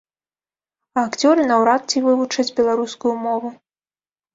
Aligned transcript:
А 0.97 1.03
акцёры 1.11 1.45
наўрад 1.53 1.81
ці 1.95 2.05
вывучаць 2.09 2.49
беларускую 2.63 3.13
мову. 3.25 3.59